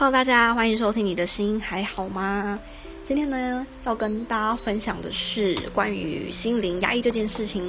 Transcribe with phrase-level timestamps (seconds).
[0.00, 1.04] Hello，大家欢迎收听。
[1.04, 2.56] 你的心还好吗？
[3.04, 7.68] 今天呢，要跟大家分享的是关于心灵压抑这件事情。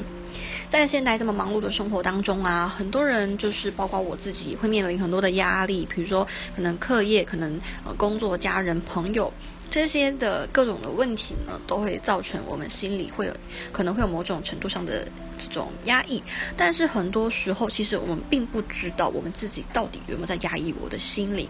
[0.70, 9.34] 在现代这么忙碌的生活当中啊，很多人就是包括我自己，会面临很多的压力，比如说可能课业，可能呃工作、家人、朋友。
[9.70, 13.34] 这些的各种的问题呢，都会造成我们心里会有
[13.72, 16.22] 可能会有某种程度上的这种压抑，
[16.58, 21.50] 但是很多时候其实我们并不知道我们自己到底有没有在压抑我的心理。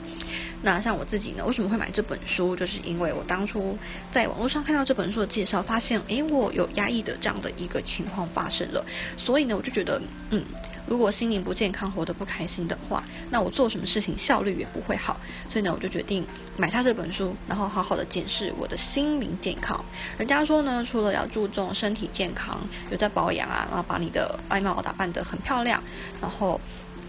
[0.61, 2.55] 那像我自己呢，为什么会买这本书？
[2.55, 3.77] 就是因为我当初
[4.11, 10.01] 在网络上看到这本书的介绍，发现诶，我有压抑的这样的一个情况发生了，所以呢，我就觉得
[10.31, 10.43] 嗯。
[10.89, 15.21] 如果心灵不健康，活得不开心的话，那我做什么事情效率也不会好。
[15.47, 16.25] 所以呢，我就决定
[16.57, 19.79] 买他这本书，然后好好的检视我的心灵健康。
[20.17, 25.79] 人家说呢，除了要注重身体健康，有在保养啊，然后把你的外貌打扮得很漂亮，
[26.19, 26.59] 然后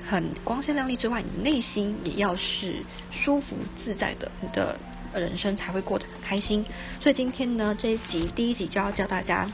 [0.06, 2.74] 很光鲜亮丽之外，你内心也要是
[3.10, 4.78] 舒服自在的，你的
[5.14, 6.62] 人生才会过得很开心。
[7.00, 9.50] 所以今天呢，这一集第一集就要教大家，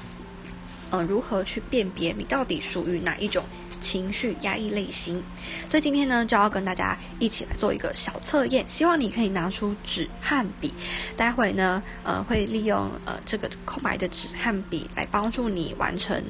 [0.91, 3.45] 呃，如何去辨别你到底属于哪一种。
[3.87, 5.23] 情绪压抑类型，
[5.71, 10.75] 所以今天呢就要跟大家一起来做一个小测验，希望你可以拿出纸和笔，
[11.17, 16.21] 待会呢呃会利用呃这个空白的纸和笔来帮助你完成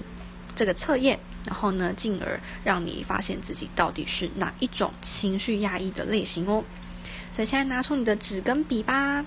[0.55, 6.63] 这个测验，然后呢进而让你发现自己到底是哪一种情绪压抑的类型哦。
[7.33, 9.25] 所以现在拿出你的纸跟笔吧。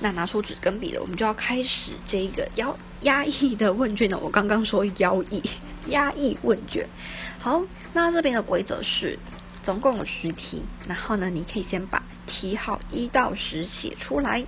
[0.00, 4.18] 那拿出纸跟笔了，我们就要开始这个要压抑的问卷呢。
[4.20, 5.42] 我刚刚说压抑，
[5.88, 6.88] 压抑问卷。
[7.38, 9.18] 好，那这边的规则是，
[9.62, 14.44] 总共有十题，然后呢，你可以先把题号一到十写出来。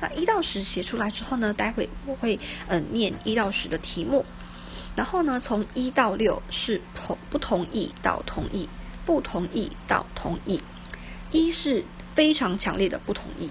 [0.00, 4.24] 那一到十写出来之后呢，待会我会嗯念一到十的题目，
[4.94, 8.68] 然后呢，从一到六是同不同意到同意，
[9.06, 10.60] 不同意到同意。
[11.30, 11.82] 一是
[12.14, 13.48] 非常强烈的不同意。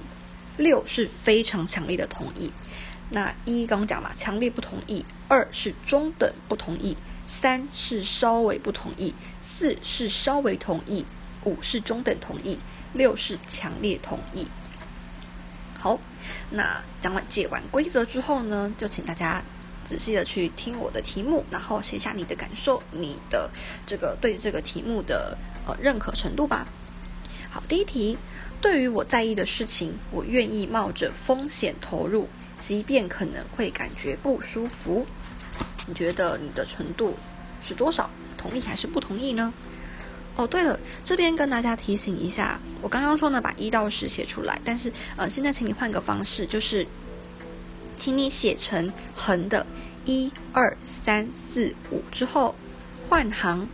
[0.57, 2.51] 六是非常强烈的同意，
[3.09, 6.95] 那一刚刚讲嘛，强烈不同意；二是中等不同意；
[7.25, 11.03] 三是稍微不同意；四是稍微同意；
[11.45, 12.57] 五是中等同意；
[12.93, 14.45] 六是强烈同意。
[15.79, 15.99] 好，
[16.49, 19.41] 那讲完解完规则之后呢，就请大家
[19.85, 23.49] 仔细的去听我的题目，然后写下你的感受，你的
[23.85, 25.35] 这个对这个题目的
[25.65, 26.67] 呃认可程度吧。
[27.49, 28.17] 好，第一题。
[28.61, 32.27] 对于我在意的事情，我愿意冒着风险投入，
[32.59, 35.05] 即便可能会感觉不舒服。
[35.87, 37.15] 你觉得你的程度
[37.63, 38.09] 是多少？
[38.37, 39.51] 同意还是不同意呢？
[40.35, 46.85] 哦，对了，这边跟大家提醒一下，我刚刚说呢，把一到十写出来，但是呃，现在请你换个方式，就是
[47.97, 49.65] 请你写成横的，
[50.05, 52.55] 一二三四五之后
[53.09, 53.67] 换行。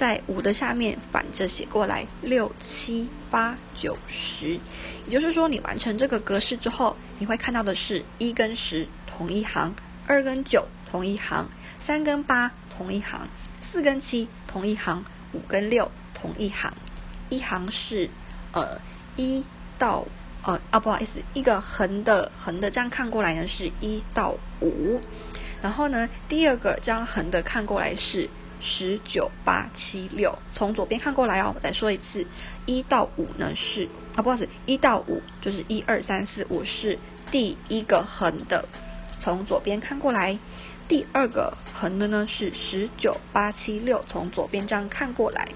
[0.00, 4.58] 在五的下面反着写过来，六七八九十，
[5.04, 9.74] 也就是说，你完成这个格式之后，你会看到的是一跟十同一行，
[10.06, 11.46] 二跟九同一行，
[11.78, 13.28] 三跟八同一行，
[13.60, 16.72] 四跟七同一行，五跟六同一行。
[17.28, 18.08] 一行是
[18.52, 18.80] 呃
[19.16, 19.44] 一
[19.76, 20.06] 到
[20.44, 24.98] 呃啊不好意思，一个横的横的这样看过来呢是一到五，
[25.60, 28.26] 然后呢第二个这样横的看过来是。
[28.60, 31.52] 十九八七六，从左边看过来哦。
[31.54, 32.24] 我再说一次，
[32.66, 36.98] 一到五呢是啊，不好意思，一到五就是一二三四五是
[37.30, 38.64] 第一个横的，
[39.18, 40.38] 从左边看过来。
[40.86, 45.48] 第二个横的呢是十九八七六，从左边这样看过来。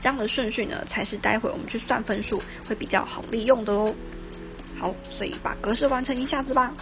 [0.00, 3.94] 这样的顺序呢，才是待会我们去算分数会比较好利用的哦。
[4.78, 6.74] 好，所以把格式完成一下子吧。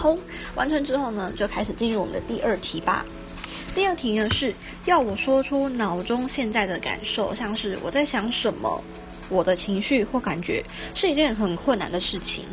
[0.00, 0.14] 好，
[0.54, 3.04] 完成之后呢，就开始进入我们的第二题吧。
[3.74, 4.54] 第二题呢是
[4.86, 8.82] 要我说出脑中现在的感受，像是我在想什么，
[9.28, 10.64] 我的情绪或感觉，
[10.94, 12.46] 是一件很困难的事情。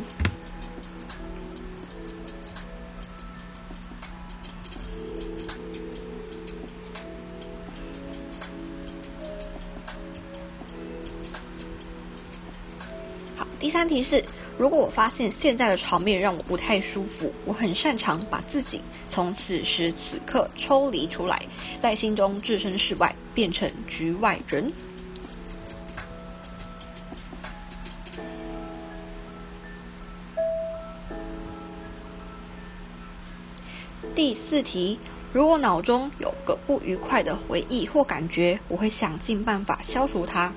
[13.38, 14.22] 好，第三题是。
[14.58, 21.40] 如果我发现现在的场面让我不太舒服，我很擅长把自己从此时此刻抽离出来，
[21.80, 24.72] 在心中置身事外，变成局外人。
[34.12, 34.98] 第四题，
[35.32, 40.52] 如果脑中有个不愉快的回忆或感觉，我会想尽办法消除它。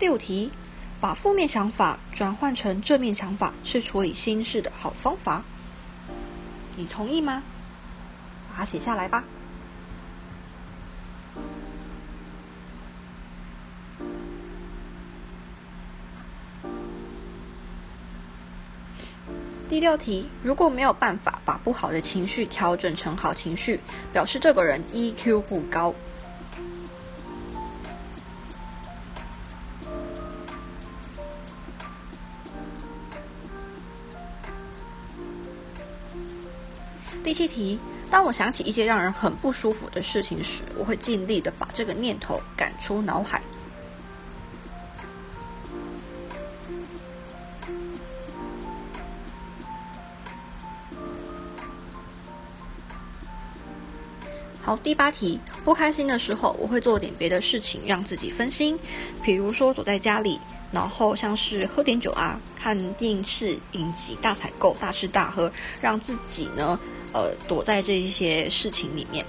[0.00, 0.50] 第五题，
[0.98, 5.44] 把负面想法转换成正面想法是处理心事的好方法。
[6.74, 7.42] 你同意吗？
[8.48, 9.22] 把它写下来吧。
[19.68, 23.78] 第六题，如果没有办法把不好的情绪调整成好情绪，
[24.14, 25.94] 表示这个人 EQ 不高。
[37.30, 37.78] 第七题，
[38.10, 43.40] 当我想起一些让人很不舒服的事情时，我会尽力的把这个念头赶出脑海。
[54.60, 58.76] 好，第八题，不开心的时候，我会做点别的事情让自己分心，
[59.22, 60.40] 比如说躲在家里，
[60.72, 66.78] 然后像是喝点酒啊，看电视、影集、大采购、大吃大喝，让自己呢，
[67.12, 69.24] 呃，躲在这一些事情里面。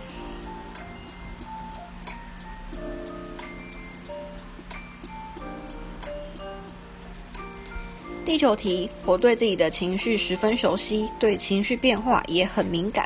[8.24, 13.06] 第九题，我对自己的情绪十分熟悉，对情绪变化也很敏感。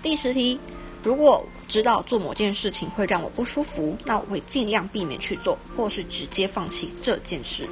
[0.00, 0.60] 第十题，
[1.06, 7.64] 如果知道做某件事情会让我不舒服，那我会尽量避免去做，或是直接放弃这件事。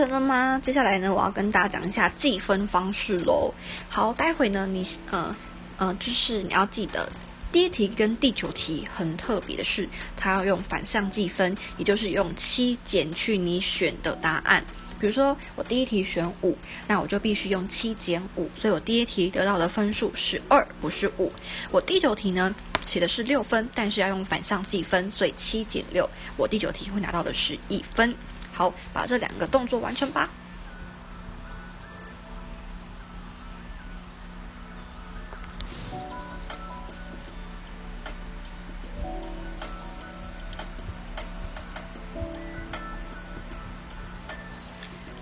[0.00, 0.58] 成了吗？
[0.62, 3.52] 接下来呢，我要跟大家讲一下计分方式喽。
[3.90, 5.36] 好，待会呢，你呃
[5.76, 7.06] 呃，就是你要记得，
[7.52, 9.86] 第一题跟第九题很特别的是，
[10.16, 14.64] 它要用反向计分，也就是用七减去你选的答案。
[14.98, 16.56] 比如说，我第一题选五，
[16.88, 21.30] 那我就必须用七减五，所以我第一题得到的分数是二，不是五。
[21.70, 22.54] 我第九题呢
[22.86, 26.08] 写的是六分，但是要用反向计分，所以七减六，
[26.38, 28.14] 我第九题会拿到的是一分。
[28.60, 30.28] 好，把这两个动作完成吧。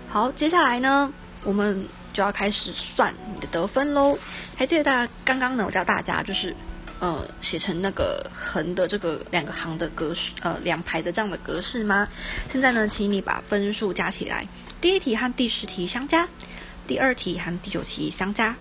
[0.09, 1.13] 好，接下来呢，
[1.45, 4.19] 我们就要开始算你的得分喽。
[4.57, 6.53] 还记得大家刚刚呢，我教大家就是。
[6.99, 12.07] 呃，写成那个横的这个两个行的格式，呃，两排的这样的格式吗？
[12.51, 14.45] 现在呢，请你把分数加起来，
[14.81, 16.27] 第一题和第十题相加，
[16.85, 18.53] 第二题和第九题相加，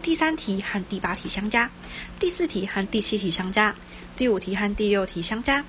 [0.00, 1.70] 第三题和第八题相加，
[2.18, 3.74] 第四题和第七题相加，
[4.16, 5.62] 第五题和第六题相加。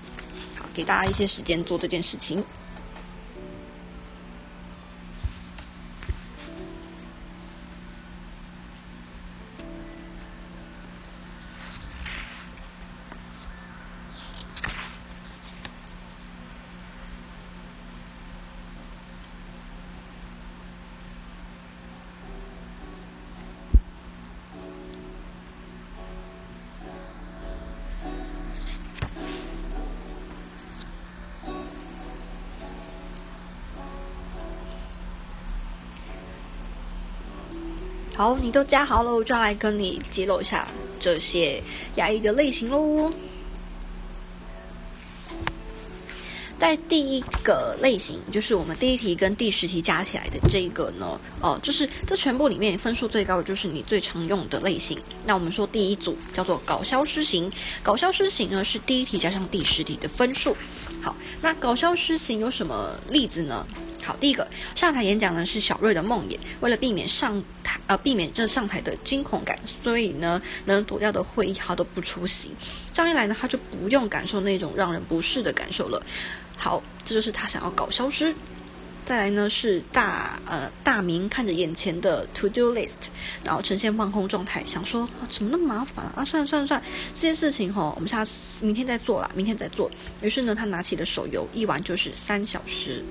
[0.57, 2.41] 好，给大家一些时间做这件事情。
[38.15, 40.67] 好，你都加好了，我就来跟你揭露一下
[40.99, 41.61] 这些
[41.95, 43.11] 压抑的类型喽。
[46.59, 54.97] 在第一个类型，就是我们第一题跟第十题加起来的这个呢，哦，就是这全部里面分数最高的就是你最常用的类型。
[55.25, 57.51] 那我们说第一组叫做搞消失型，
[57.81, 60.55] 搞消失型呢是第一题加上第十题的分数。
[61.01, 63.67] 好，那搞消失型有什么例子呢？
[64.03, 72.51] 好，第一个上台演讲呢是小瑞的梦魇，为了避免上台呃避免这上台的惊恐感，所以呢能躲掉的会议他都不出席。
[72.91, 76.03] 这样一来呢，他就不用感受那种让人不适的感受了。
[76.57, 78.33] 好，这就是他想要搞消失。
[79.05, 83.09] 再来呢是大呃大明看着眼前的 to do list，
[83.43, 86.23] 然后呈现放空状态，想说怎么那么麻烦啊？
[86.23, 89.91] 算了算了算了，这件事情哈，我们下次明天再做啦，明天再做。
[90.21, 93.03] 于是呢，他拿起了手游，一玩就是三小时。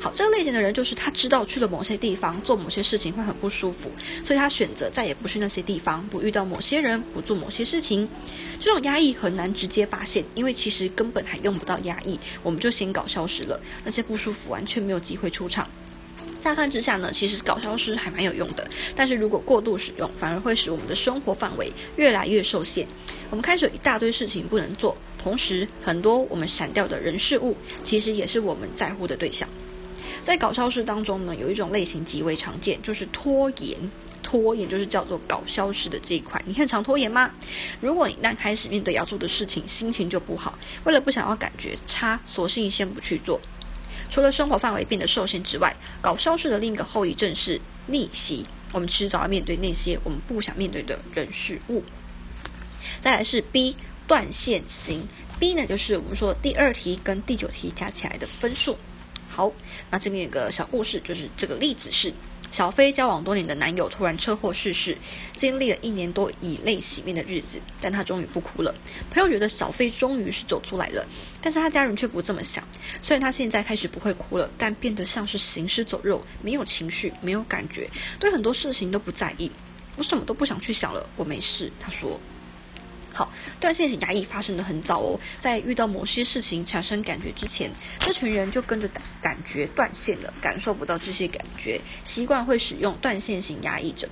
[0.00, 3.90] 好，这个类型的人就是他知道去了某些地方做某些事情会很不舒服，
[4.24, 8.08] 所以他选择再也不去那些地方，不遇到某些人，不做某些事情。
[8.58, 15.68] 这种压抑很难直接发现，因为其实根本还用不到压抑，我们就先搞消失了，那些不舒服完全没有机会出场。
[16.38, 22.86] 乍看之下呢，其实搞消失还蛮有用的，但是如果过度使用，反而会使我们的生活范围越来越受限。
[23.28, 29.46] 我们开始有一大堆事情不能做，同时很多我们闪掉的人事物，其实也是我们在乎的对象。
[30.22, 33.76] 在搞消失当中呢，有一种类型极为常见，就是拖延。
[34.22, 36.40] 拖延就是叫做搞消失的这一块。
[36.44, 37.32] 你很常拖延吗？
[37.80, 40.56] 如果你一旦开始面对要做的事情，心情就不好。
[40.84, 43.40] 为了不想要感觉差，索性先不去做。
[44.10, 48.44] 除了生活范围变得受限之外，搞消失的另一个后遗症是逆袭。
[48.72, 51.82] 我们迟早要面对那些我们不想面对的人事物。
[53.00, 53.74] 再来是 B
[54.06, 55.08] 断线型。
[55.40, 58.76] B 呢，就是我们说第二题跟第九题加起来的分数。
[59.40, 59.50] 好，
[59.90, 62.12] 那这边有个小故事，就是这个例子是
[62.50, 64.94] 小飞交往多年的男友突然车祸逝世，
[65.34, 68.74] 经历了一年多以泪洗面的日子，但他终于不哭了。
[69.10, 71.06] 朋友觉得小飞终于是走出来了，
[71.40, 72.62] 但是他家人却不这么想。
[73.00, 79.50] 虽然他现在开始不会哭了，但变得像是行尸走肉，没有情绪，没有感觉，对很多事情都不在意。
[79.96, 81.72] 我什么都不想去想了，我没事。
[81.80, 82.20] 他说。
[83.12, 88.88] 好，断线型压抑发生的很早哦，在遇到某些事情产生感觉之前，这群人就跟着
[89.20, 94.08] 感觉断线了，感受不到这些感觉，习惯会使用断线型压抑者，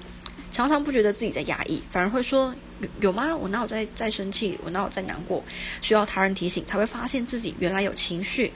[0.52, 3.34] 常常不觉得自己在压抑，反而会说有有吗？
[3.34, 4.58] 我哪有在在生气？
[4.64, 5.42] 我哪有在难过？
[5.82, 8.52] 需要他人提醒才会发现自己原来有情绪。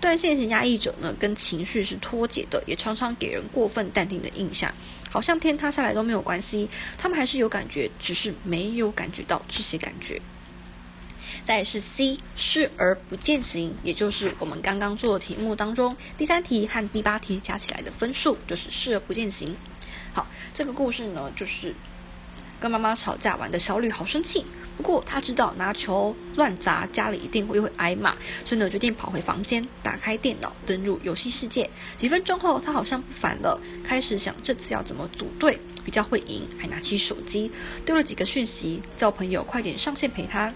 [0.00, 4.72] 断线型压抑者呢，跟情绪是脱节的，也常常给人过分淡定的印象。
[5.14, 6.68] 好像天塌下来都没有关系，
[6.98, 10.20] 他们还是有感觉，只是没有感觉到这些感觉。
[11.44, 19.54] 再是 C 视而不见型，也就是我们刚刚做的题目当中第三题和第八题加起来的分数，就是视而不见型。
[20.12, 21.72] 好，这个故事呢，就是
[22.58, 24.44] 跟妈妈吵架玩的小吕好生气。
[24.76, 28.14] 不过他知道拿球乱砸家里一定会会挨骂，
[28.44, 31.68] 所以呢决定跑回房间，打开电脑，登入游戏世界。
[31.96, 37.50] 几分钟后，他好像不烦了，开始想这次要怎么组队比较会赢，还拿起手机
[37.84, 40.52] 丢了几个讯息，叫朋友快点上线陪他。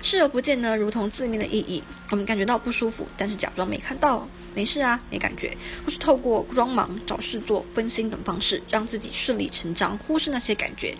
[0.00, 10.96] 视而不见呢，如同字面的意义，我们感觉到不舒服，但是假装没看到，没事啊，没感觉，或是透过装忙、找事做、分心等方式，让自己顺理成章忽视那些感觉。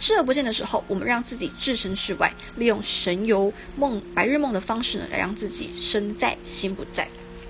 [0.00, 7.06] 视而不见的时候，我们让自己置身事外，利用神游梦、白日梦的方式呢，来让自己身在心不在，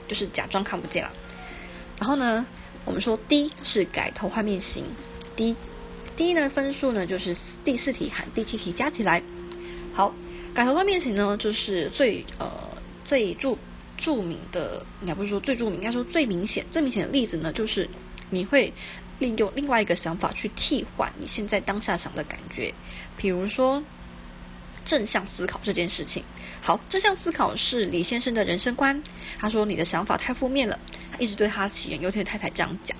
[0.08, 1.12] 就是假装看不见了。
[2.00, 2.44] 然后呢，
[2.84, 4.84] 我们说 D 是改头换面型
[5.36, 7.32] ，D，D 呢分数呢就是
[7.64, 9.22] 第四题和第七题加起来。
[9.94, 10.12] 好，
[10.52, 12.50] 改头换面型呢就是最呃
[13.04, 13.56] 最著
[13.96, 17.88] 著名的，应该不是说最著名，应该说最明显、最明显的例子呢，就是
[18.30, 18.72] 你会。
[19.20, 22.74] 利用另外一个想法去替换你现在当下想的感觉，
[23.16, 23.80] 比如说
[24.84, 26.24] 正向思考这件事情。
[26.62, 29.02] 好，正向思考是李先生的人生观。
[29.38, 30.78] 他说你的想法太负面了，
[31.10, 32.94] 他一直对他杞人忧天太太这样讲。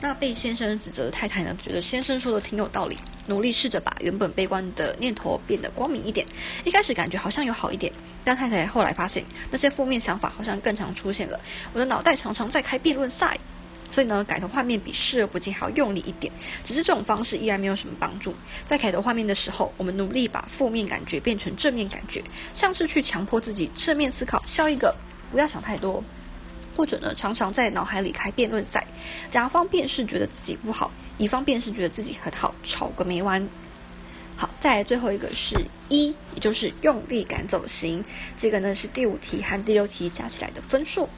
[0.00, 6.26] 那被先生指责的太太呢，觉得先生说的挺有道理，努力试着把原本悲观的念头变得光明一点。
[6.64, 7.92] 一开始感觉好像有好一点，
[8.24, 11.38] 但太太后来发现那些负面想法好像更常出现了。
[11.72, 13.38] 我的脑袋常常在开辩论赛。
[13.90, 16.32] 所以呢，改头换面比视而不见还要用力一点，
[16.64, 18.34] 只是这种方式依然没有什么帮助。
[18.66, 22.22] 在改头换面的时候，我们努力把负面感觉变成正面感觉，
[22.54, 24.94] 像是去强迫自己正面思考，笑一个，
[25.30, 26.02] 不要想太多，
[26.76, 28.84] 或者呢，常常在脑海里开辩论赛，
[29.30, 33.48] 甲方便是觉得自己不好，乙方便是觉得自己很好，吵个没完。
[34.36, 35.56] 好，再来最后一个是
[35.88, 38.04] 一，也就是用力赶走型，
[38.36, 41.08] 这个呢是第五题和第六题加起来的分数。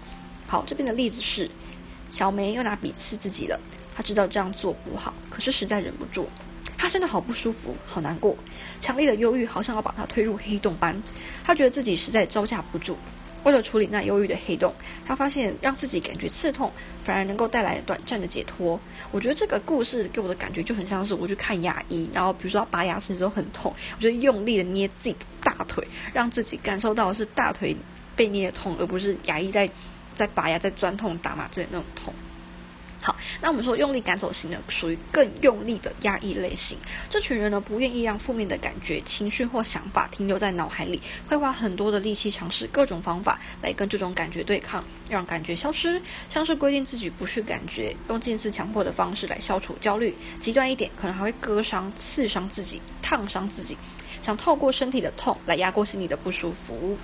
[0.46, 1.50] 好，这边的例子是。
[2.10, 3.58] 小梅又拿笔刺自己了，
[3.94, 6.28] 她知道这样做不好，可是实在忍不住。
[6.78, 8.36] 她真的好不舒服，好难过，
[8.80, 11.02] 强烈的忧郁好像要把她推入黑洞般。
[11.44, 12.96] 她觉得自己实在招架不住。
[13.44, 16.70] 为了处理那忧郁的黑洞，她发现让自己感觉刺痛，
[17.04, 18.78] 反而能够带来短暂的解脱。
[19.12, 27.76] 我觉得这个故事给我的感觉就很像是我去看牙医，然后比如说拔牙齿的时候很痛，我就用力的捏自己的大腿，让自己感受到是大腿
[28.16, 29.70] 被捏痛，而不是牙医在。
[30.16, 32.12] 在拔牙、在钻痛、打麻醉那种痛。
[33.02, 36.76] 好，那我们说用力赶走型呢，属于更用力的压抑类型。
[37.08, 46.02] 这群人呢，不愿意让负面的感觉、情绪或想法停留在脑海里，会花很多的力气尝试各种方法来跟这种感觉对抗，让感觉消失。
[46.28, 50.12] 像是规定自己不去感觉，用近似强迫的方式来消除焦虑。
[50.40, 53.78] 极端一点，可能还会割伤、刺伤自己、烫伤自己，
[54.20, 56.98] 想透过身体的痛来压过心里的不舒服。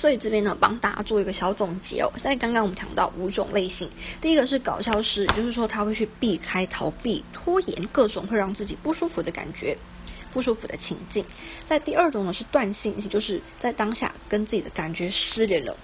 [0.00, 2.10] 所以这边呢，帮大家做一个小总结哦。
[2.16, 3.86] 在刚刚我们谈到五种类型，
[4.18, 9.76] 第一个是搞笑式，就是说他会去避开、逃避、拖延各种会让自己不舒服的感觉、
[10.32, 11.22] 不舒服的情境。
[11.66, 15.76] 在第二种呢是断性，就是在当下跟自己的感觉失联了，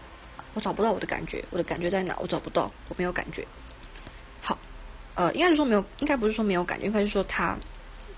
[0.54, 2.16] 我找不到我的感觉，我的感觉在哪？
[2.18, 3.46] 我找不到，我没有感觉。
[4.40, 4.58] 好，
[5.14, 7.54] 呃，应该是说没有，应该不是说没有感觉，应该是说他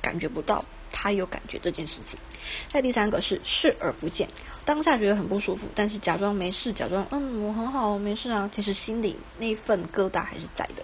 [0.00, 0.64] 感觉不到。
[1.00, 2.18] 他有感觉这件事情。
[2.66, 4.28] 再第三个是视而不见，
[4.64, 10.82] 当下觉得很不舒服，但是假装没事，假装嗯我很好，没事啊，其实心里那份疙瘩还是在的。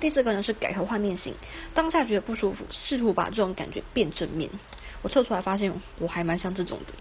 [0.00, 1.34] 第四个呢是改头换面型，
[1.74, 4.48] 当下觉得不舒服，试图把这种感觉变正面。
[5.02, 6.94] 我测出来发现我还蛮像这种的。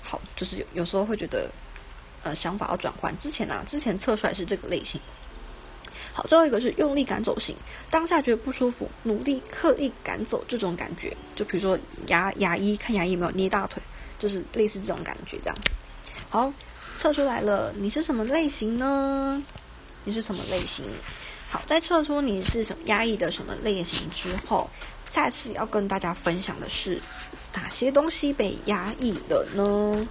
[0.00, 1.50] 好，就是有有时候会觉得
[2.22, 3.12] 呃想法要转换。
[3.18, 5.00] 之前啊，之前测出来是这个类型。
[6.12, 7.54] 好，最后一个是用力赶走型，
[7.90, 13.82] 当下觉得不舒服，努力刻意赶走这种感觉，就比如说牙牙医看牙医没有捏大腿，
[14.18, 15.56] 就是类似这种感觉这样。
[16.28, 16.52] 好，
[16.96, 19.42] 测出来了，你是什么类型呢？
[20.04, 20.84] 你是什么类型？
[21.48, 24.68] 好，在测出你是什么压抑的什么类型之后，
[25.08, 27.00] 下次要跟大家分享的是
[27.54, 30.08] 哪些东西被压抑了呢？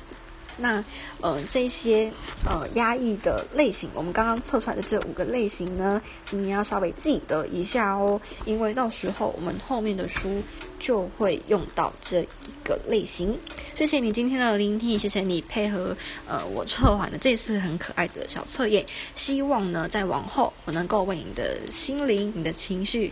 [0.60, 0.84] 那，
[1.22, 2.12] 呃，这些
[2.45, 10.41] 呃压抑的类型，我们刚刚测出来的这五个类型呢，你要稍微记得一下哦，因为到时候我们后面的书
[10.78, 12.28] 就会用到这一
[12.63, 13.38] 个类型。
[13.74, 15.95] 谢谢你今天的聆听，谢谢你配合
[16.28, 18.86] 呃我测完的这次很可爱的小测验。
[19.15, 23.12] 希望呢，在往后我能够为你的心灵、你的情绪，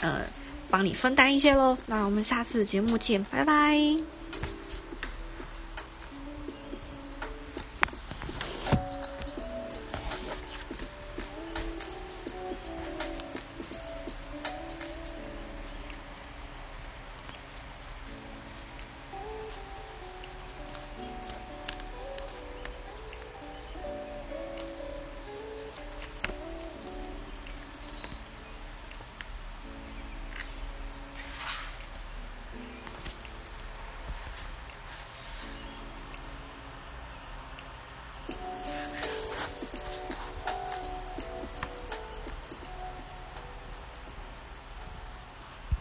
[0.00, 0.22] 呃，
[0.70, 1.76] 帮你分担一些喽。
[1.86, 4.15] 那我们下次节目见，拜拜。